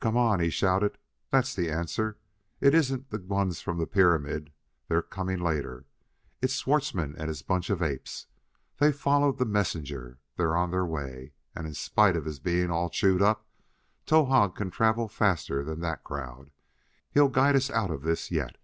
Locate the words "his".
7.28-7.40, 12.26-12.38